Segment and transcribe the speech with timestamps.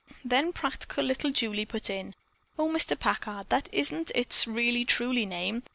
[0.25, 2.15] Then practical little Julie put in:
[2.57, 2.97] "Oh, Mr.
[2.97, 5.61] Packard, that isn't its really truly name.